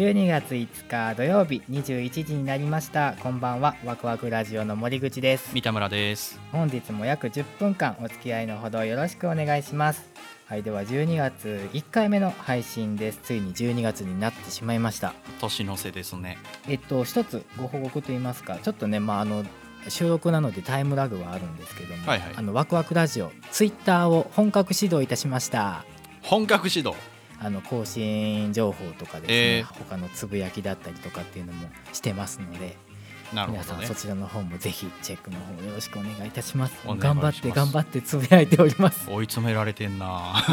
[0.00, 3.16] 12月5日土曜日21時になりました。
[3.22, 3.76] こんばんは。
[3.84, 5.52] ワクワクラジオの森口です。
[5.52, 6.40] 三田村です。
[6.52, 10.08] 本日も約10分間お付き合いのほどよろしくお願いします。
[10.46, 13.20] はいでは12月1回目の配信です。
[13.22, 15.12] ついに12月になってしまいました。
[15.38, 16.38] 年の瀬ですね。
[16.66, 18.56] えっと一つご報告といいますか。
[18.56, 19.44] ちょっとねまああの
[19.90, 25.84] 収録なのでタイムラグはあるんですけども、はいはいあのワクワクラジオツイッターを本格始動いたしました
[26.22, 26.98] 本格指導
[27.42, 29.64] あの更新情報とかですね、えー。
[29.64, 32.76] 他のつぶやきだったりとかっていうのもしてますので
[33.32, 33.64] なるほどね。
[33.64, 36.74] 皆さんそちらの方もぜひチェックの方よろしくお願いいたします。
[36.86, 39.08] 頑張って頑張ってつぶやいております。
[39.10, 40.34] 追い詰められてんな。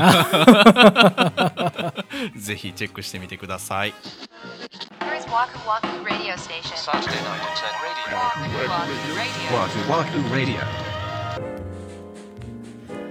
[2.37, 3.93] ぜひチェックしてみてください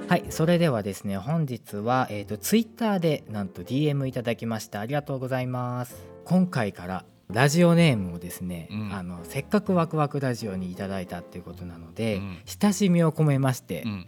[0.08, 4.78] はいそれではですね本日は、えー、とツイッターでなんと DM いただきました。
[4.78, 5.96] ありがとうございます。
[6.24, 8.92] 今回からラジオネームをですね、うん。
[8.94, 12.38] あのせっかくワクワクラジオにいただいたっていうことなので、うん。
[12.44, 14.06] 親しみを込めまして、うん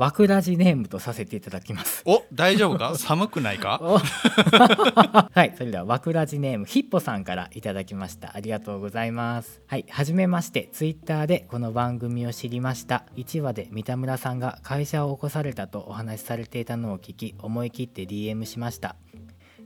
[0.00, 2.02] ワクラジネームとさせていただきます。
[2.06, 2.94] お大丈夫か？
[2.96, 3.78] 寒くないか？
[3.82, 3.98] お。
[4.00, 8.34] はいそれではわくらじネームヒッポさんからいただきました。
[8.34, 9.60] ありがとうございます。
[9.66, 10.70] はいはじめまして。
[10.72, 13.04] ツイッターでこの番組を知りました。
[13.16, 18.96] 1話で三田村さんが会社を起こされたとお話しされていたのを聞き思い切って DM しました。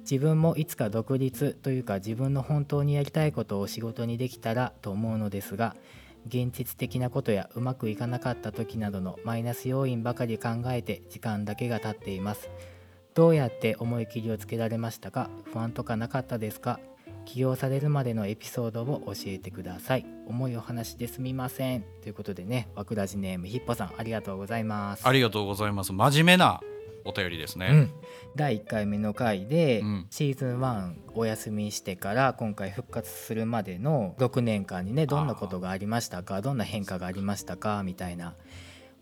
[0.01, 5.77] 自分もいつか独立というか自分の本当にやりたいことを仕事にできたらと思うのですが
[6.27, 12.49] 現実的なことやうまくいかなかった時などのマイナス要因ばかり考えて時間だけが経っています。
[13.15, 15.31] どうやって思い切りをつけられましたか？
[15.53, 16.81] 不安とかなかったですか？
[17.27, 20.07] 起業されるまでのエピソードを教えてください。
[20.27, 21.85] 重いお話ですみません。
[22.03, 25.07] ということでねわくらじネームヒッポさんありがとうございます。
[25.07, 25.93] ありがとうございます。
[25.93, 26.61] 真面目な
[27.05, 27.91] お便りですね、うん、
[28.35, 30.07] 第1回目の回で、うん。
[30.11, 38.35] シーズン1お休みしてから今回復活するまでの6年間にねどんなことがありましたかどんな変化がありましたかみたいな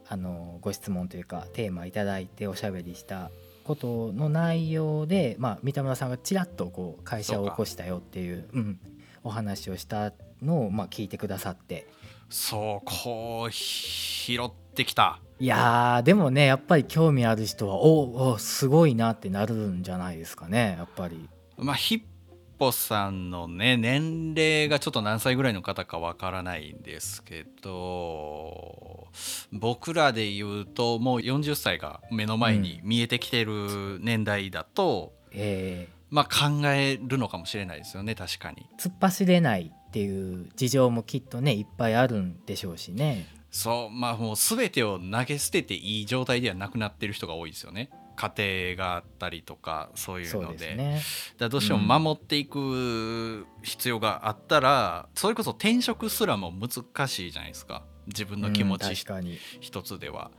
[0.09, 3.31] あのご質問というかテーマいただいておしゃべりした
[3.65, 8.78] ことの内容で、まあ、三田村さんがちらっとこう会社を起こしたよっていううん、
[9.25, 10.12] お話をした
[10.43, 11.87] のを、まあ、聞いてくださって。
[12.28, 21.28] そうこう拾ってきたいやーでもねやっぱり興味ある人はおおすごいなってなるんじゃないですかねやっぱり。
[21.59, 22.03] まあヒッ
[22.59, 29.09] ポさんのね年齢がちょっと何歳ぐらいの方かわからないんですけど
[29.50, 38.65] 僕らで言うともう40歳が目の前に見えてきてる年代だと、えまあ考えるのかもしれないですよね確かに。
[38.78, 43.27] ー突っ走れないっていう事情もきっとねいっぱいあるんでしょうしね。
[43.53, 47.91] そうまあもう全てを投げ捨てていい状態ではなくなってる人が多いですよね。
[48.17, 51.03] 家庭があったりとかそういうのでね。
[51.39, 59.07] だどうしても守っていく必要があったら、それこそ転職すらも難しいじゃないですか自分の気持うんち。
[59.61, 60.31] 一つでは。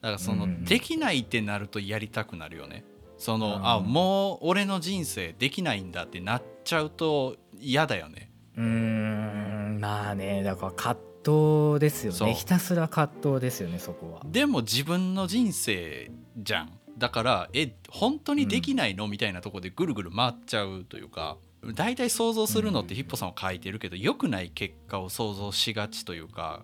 [0.00, 2.84] だからその、うんできないってなるとやりたくなるよね。
[3.18, 8.30] その、うんあもう俺の人生できないんだってなっちゃうと嫌だよね。
[8.56, 12.34] うーんまあねだから葛藤ですよね。
[12.34, 14.20] ひたすら葛藤ですよねそこは。
[14.24, 16.72] でも自分の人生じゃん。
[16.98, 21.38] だからえ本当にできないの、みたいなところでぐるぐる回っちゃうというか
[21.74, 26.62] 大体想像するのってヒッポさんは書いてるけど良くない結果を想像しがちというか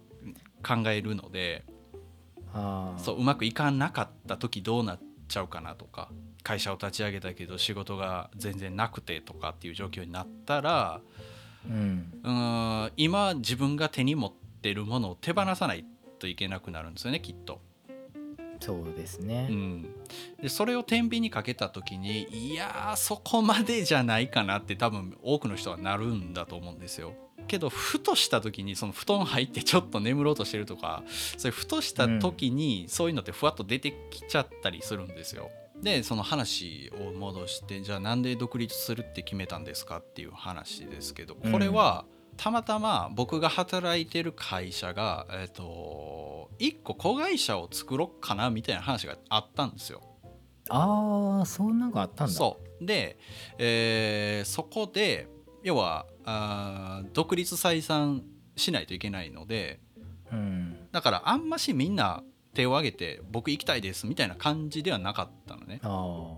[0.62, 1.64] 考えるので
[2.98, 6.10] そううまくいかなかった時どうなっちゃうかなとか
[6.42, 11.00] 会社を立ち上げたけど仕事が全然なくてとかっていう状況になったら
[11.68, 12.12] うん。
[12.26, 15.84] ん今自分が手に持ってるものを手放さない
[16.18, 17.60] といけなくなるんですよねきっと。
[18.60, 19.48] そうですね。
[19.50, 19.86] うん、
[20.40, 27.12] でそれを天秤にかけた時にいやーそこまでじゃないかなって多分多くの人はなるんだと思うんですよ。
[27.46, 31.04] けどふとした時にその布団入ってちょっと眠ろうとしてるとか
[31.36, 35.50] それふとした時にそういうのってふわっと出てきちゃったりするんですよ。
[35.82, 42.06] でその話を戻してじゃあなんで独立するって決めたんですかっていう話ですけどこれは
[42.36, 50.02] たまたま僕が働いてる会社が、えっと1個子会社を作ろっかなみたいな話があったんですよ。
[50.68, 52.32] ああそんなのがあったんだ。
[52.32, 53.18] そうで、
[53.58, 55.28] えーそこで
[55.62, 58.22] 要はあー独立採算
[58.56, 59.80] しないといけないので
[60.32, 62.22] うんだからあんましみんな
[62.54, 65.80] 手を挙げて僕行きたいですみたいな感じではなかったのね。
[65.82, 66.36] あ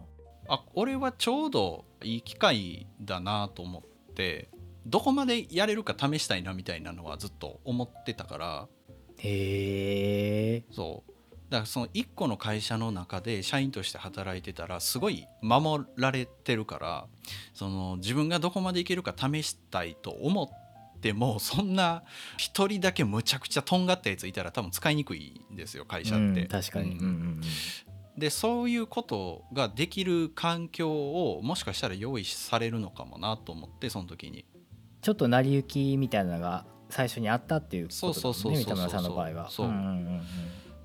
[0.51, 4.49] あこれはちょうどいい機会だなと思って
[4.89, 8.69] どこまでやれるか試したいなみたいなのはずっと思ってたから。
[9.19, 10.65] ーへえ。
[10.71, 11.13] そう。
[11.51, 17.07] だからその1個の会社の中で社員として働いてたらすごい守られてるから
[17.55, 22.03] その自分がどこまでいけるか試したいと思ってもそんな
[22.37, 26.25] 一人だけむちゃくちゃとんがったやついたら多分使いにくいんですよ会社って。
[26.25, 27.41] うん確かに、うんうんうん。
[28.19, 34.45] でそういうことができる環境をもしかしたら用意されるのかもなと思ってその時に
[35.01, 39.51] ちょっと成り行きみたいなのが最初にあったっていうことそうそうそうそうね三田村さんの場合は。
[39.51, 39.69] そう。
[39.69, 40.23] んんうんうん。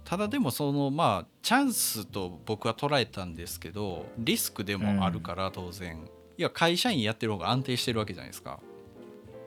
[0.04, 6.08] ただでもそのまあチャンスと僕は捉えたんですけどリスクでもあるから当然、
[6.38, 8.60] いや会社員やってる方が安定してるわけじゃないですか。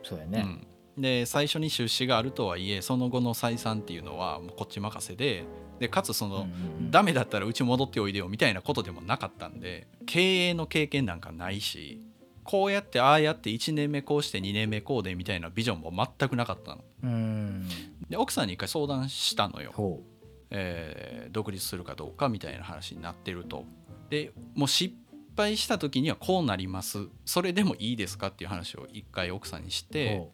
[0.03, 0.67] そうやね。
[0.97, 5.45] うん、で最初に出資があるとはいえその後の採算っていうのはもうこっち任せで
[5.79, 6.49] でかつその、うんうんう
[6.85, 6.91] ん。
[6.91, 12.01] ダメだったらうち戻っておいでよみたいなことでもなかったんで経営の経験なんかないし
[12.47, 16.85] こうやってああやって1年目こうして2年目こうでみたいなビジョンも全くなかったの。
[17.03, 17.69] うん。
[18.09, 19.73] で奥さんに一回相談したのよ。
[19.75, 20.03] ほ
[20.51, 23.65] えー独立するかどうかみたいな話になってると。
[24.09, 24.95] でもう失
[25.37, 27.09] 敗した時にはこうなります。
[27.25, 30.33] それでもいいですかっていう話を一回奥さんにしうてほ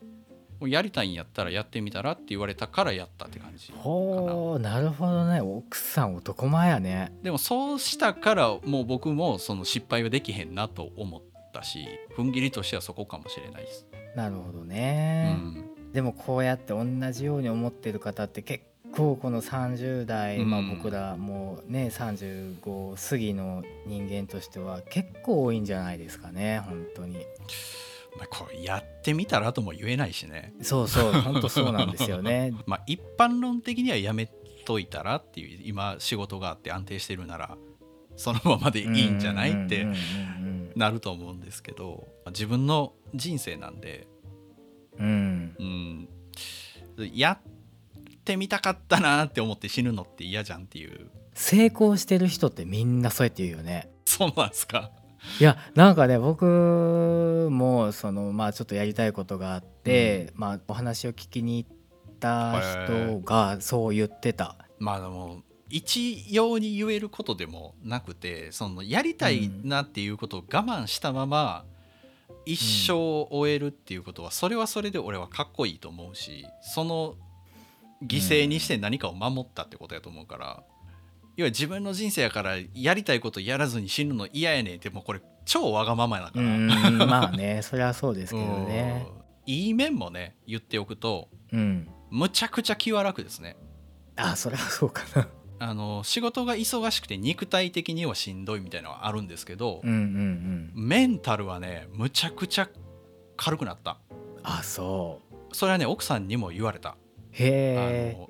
[0.60, 5.40] もうやりたいんやったらやってみたらって言われたからやったって感じうほうなるほどね。
[5.40, 7.12] 奥さん男前やね。
[7.22, 11.20] でもそうしたからもう僕もその失敗はできへんなと思っ
[11.52, 20.76] たし踏ん切りとしてはそこかもしれないです、なるほどうね、ん、でもこうやって同じように思ってる方って結構この30代、まあ、うん。
[20.76, 27.16] 僕らもうね35過ぎの人間としては結構多いんじゃないですかね本当に。
[28.18, 30.52] まあ、これやってみたらとも言えないしね。
[30.60, 32.52] そうそう本当そうなんですよね。
[32.66, 34.28] まあ一般論的にはやめ
[34.66, 37.56] といたらっていう今仕事があって安定してるなら
[38.16, 39.86] そのままでいいんじゃないって
[40.76, 44.06] なると思うんですけど自分の人生なんで、
[44.98, 45.56] うん。
[45.58, 46.08] うん。
[46.96, 47.38] うん、やっ
[48.24, 51.10] てみたかったなって思って死ぬのって嫌じゃんっていう。
[51.34, 53.90] 成功してる人ってみんなそうやって言うよね。
[54.04, 54.90] そうなんですか？
[55.40, 61.76] いやなんかね僕もそのまあちょっとやりたいことがあって、まあお話を聞きに行っ
[62.18, 64.56] た人がそう言ってた。
[64.78, 65.42] まあでも
[65.72, 71.64] 一様に言えることでもなくてそのやりたいなっていうことを我慢したまま
[72.44, 77.14] 一生を終えるっていうことはそれはそれで俺はかっこいいと思うしその
[78.04, 80.62] 犠牲にして何かを守ったってことやと思うから
[81.36, 86.42] 要は自分の人生やからやりたいことやらずに死ぬの嫌やねんってもうこれ超わがままだから。
[86.42, 86.66] うん
[86.98, 89.06] まあねそれはそうですけどね。
[89.16, 91.88] うんいい面もね言っておくとうん。
[92.10, 93.56] むちゃくちゃ気は楽ですね
[94.14, 95.26] あそれはそうかな。
[95.64, 100.72] あの仕事が忙しくて肉体的にはしんどいみたいなのはあるんですけど、うんうんうん。
[100.74, 102.68] メンタルはねむちゃくちゃ
[103.36, 103.98] 軽くなった
[104.42, 105.54] あそう。
[105.54, 106.96] それはね奥さんにも言われた、
[107.30, 108.28] へえ。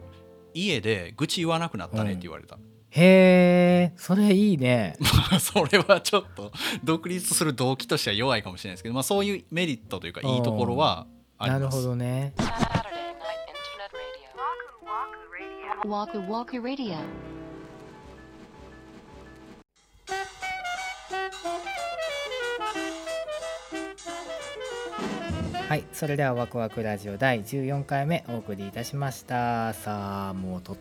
[0.52, 2.58] 家で愚痴言わなくなったねって言われた、
[2.90, 4.96] へえそれいいね。
[5.40, 6.52] それはちょっと
[6.84, 11.06] 独立する動機としては弱いかもしれないですけど、まあ、そういうメリットというかいいところは
[11.38, 12.34] ありなるますほどね。
[15.70, 16.98] Waku Waku Radio.
[25.68, 29.72] はいそれではワクワクラジオ第14回目お送りいたしました。
[29.72, 30.76] さあもうとっ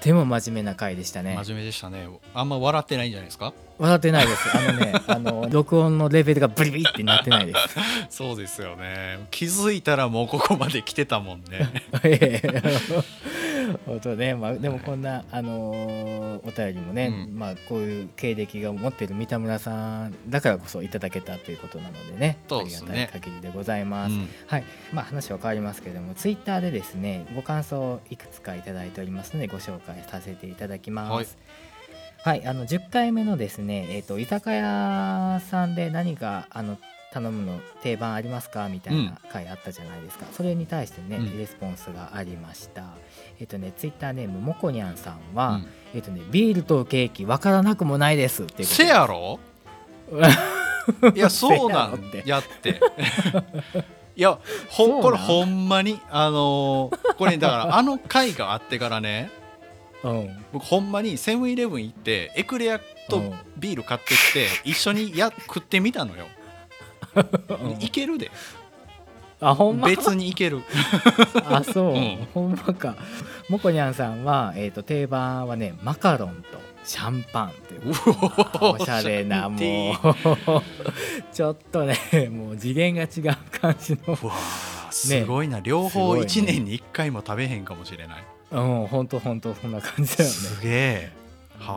[0.00, 1.34] ても真面目な回でしたね。
[1.44, 2.06] 真面目でしたね。
[2.34, 3.54] あんま笑ってないんじゃないですか？
[3.78, 4.48] 笑ってないです。
[4.58, 7.76] あのねあの録音のレベルがブリブリってなってないです。
[8.18, 9.26] そうですよね。
[9.30, 11.72] 気づいたらもうここまで来てたもんね。
[12.04, 12.48] ええ
[13.86, 17.38] 本当ね、まあ、でもこんな、あのーお便りもね、うん。
[17.38, 22.38] まあ、こういう経歴が持っている三田村さんだからこそいただけたということなのでね。
[22.48, 22.90] そうですね。
[22.90, 24.28] ありがたい限りでございます、うん。
[24.46, 24.64] はい。
[24.92, 31.36] まあ、話は変わりますけれどもツイッターでですねご感想をいくつかいただいておりますのでご紹介させていただきます。
[32.22, 36.76] はい、あの10回目のですね、えー、と居酒屋さんで何かあの
[37.12, 38.68] 頼むの定番ありますか？
[38.68, 41.38] みたいな回あったじゃないですか、それに対してね、うん。
[41.38, 42.84] レスポンスがありました。
[43.40, 45.66] えっ、とねツイッターネームもこにゃんさんは、うん。
[45.94, 49.38] えっ、とねビールとケーキわからなくもないですっていうせやろ？
[51.14, 52.80] いやそうなんやって。
[54.16, 54.38] いや
[54.68, 59.30] ほこれほんまにあのーこれだから あの回があってからね。
[60.02, 60.44] うん。
[60.52, 63.32] 僕ほんまにセブンイレブン行ってエクレアうとん。
[63.56, 66.24] ビール買ってきて一緒にや食ってみたのよ。
[66.24, 66.37] うん
[67.80, 68.30] いけるで。
[69.40, 69.88] あほんま？
[69.88, 70.62] 別にいける。
[71.48, 72.28] あそう、うん。
[72.34, 72.96] ほんまか。
[73.48, 77.94] もこにゃんさんは、えー、と定番はねマカロンとシャンパンという。
[78.60, 79.58] おおしゃれなもう。
[81.32, 81.96] ちょっとね
[82.30, 84.00] もう次元が違う感じの。
[84.06, 85.60] うわーすごいな。
[85.60, 86.26] 両方すごいね。
[86.26, 88.24] 1年に1回も食べへんかもしれない。
[88.50, 90.36] うん本当本当そんな感じだよね。
[90.36, 91.12] すげえ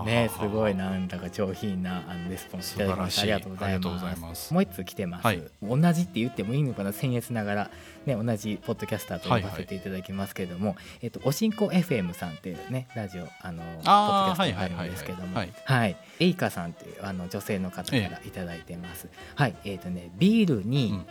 [0.05, 3.57] ねすごいなんだか上品なあのレスポンスいただきましたありがとうご
[3.99, 4.53] ざいます。
[4.53, 5.43] もう一つ来てます、はい。
[5.61, 7.71] 同じって言ってもいいのかな僭越ながら
[8.05, 15.37] ね同じポッドキャスターと呼ばせていただきますけれども、えっとおしんこ FM さんっていうねラジオあのポッドキャストがあるんですけども。
[15.37, 19.55] はいはいエイカさんっていうあの女性の方からいただいてます、はい。
[19.65, 21.01] えっ、とねビールに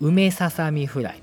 [0.00, 1.22] 梅ささみフライ、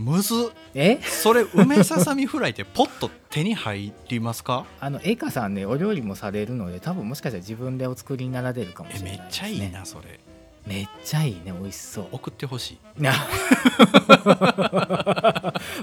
[0.00, 0.34] むず。
[0.34, 0.36] っ
[0.74, 0.98] え？
[1.02, 4.64] それ梅ささみフライってポッと手に入りますか？
[4.80, 10.18] あのエイカさんねお料理もされるので多分もしかしたら自分でお作りになられるかもしえれないね、めっちゃいいなそれ。
[10.66, 12.08] めっちゃいいね美味しそう。
[12.12, 13.02] 送ってほしい。
[13.02, 13.12] な。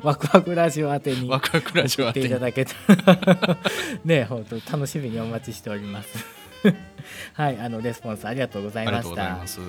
[0.04, 2.74] ワクワクラジオ宛てにワクワクラジオ送っていただけた。
[2.96, 3.58] ら
[4.06, 6.10] ね本当楽しみにお待ちしております。
[7.34, 9.02] はいあのレスポンスありがとうございました。
[9.04, 9.60] とうございます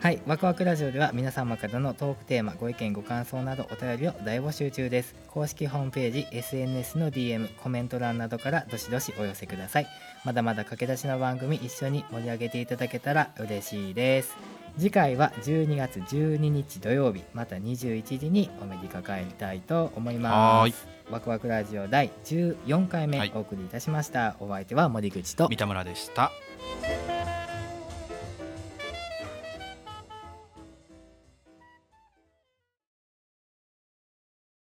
[0.00, 5.14] はい、ワクワクラジオでは皆様からのトークテーマ、ご意見、ご感想などお便りを大募集中です。
[5.28, 9.86] 公式ホームページ、SNS の DM、コメント欄などからどしどしお寄せください。
[10.24, 14.34] まだまだ駆け出しの番組一緒に盛り上げていただけたら嬉しいです。
[14.78, 20.88] 次回は12月12日土曜日、また21時にお目にかかりたいと思います。
[21.10, 24.36] ワクワクラジオ第14回はい目お送りいたしました。
[24.40, 26.32] お相手は森口と三田村でした